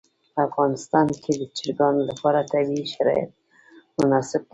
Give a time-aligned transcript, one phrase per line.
[0.33, 3.31] په افغانستان کې د چرګان لپاره طبیعي شرایط
[3.99, 4.49] مناسب دي.